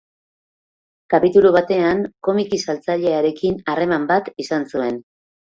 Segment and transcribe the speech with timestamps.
[1.13, 5.01] Kapitulu batean Komiki Saltzailearekin harreman bat izan zuen.